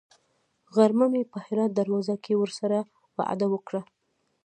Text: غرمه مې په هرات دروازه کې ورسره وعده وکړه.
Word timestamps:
غرمه 0.73 1.07
مې 1.13 1.23
په 1.31 1.37
هرات 1.45 1.71
دروازه 1.75 2.15
کې 2.23 2.33
ورسره 2.41 2.79
وعده 3.17 3.47
وکړه. 3.49 3.81